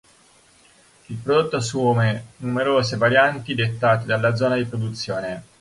Il 1.11 1.17
prodotto 1.17 1.57
assume 1.57 2.29
numerose 2.37 2.97
varianti 2.97 3.53
dettate 3.53 4.07
dalla 4.07 4.35
zona 4.35 4.55
di 4.55 4.65
produzione. 4.65 5.43